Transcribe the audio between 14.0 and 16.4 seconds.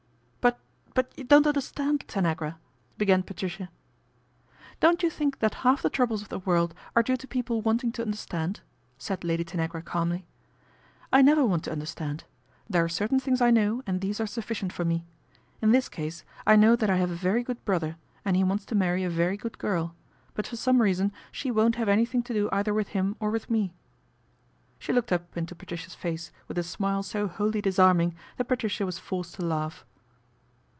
these are sufficient for me. In this case